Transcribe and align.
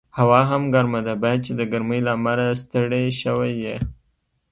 هوا 0.17 0.41
هم 0.49 0.63
ګرمه 0.73 1.01
ده، 1.07 1.13
باید 1.23 1.39
چې 1.45 1.51
د 1.59 1.61
ګرمۍ 1.71 1.99
له 2.05 2.11
امله 2.17 2.45
ستړی 2.61 3.05
شوي 3.21 3.53
یې. 3.63 3.77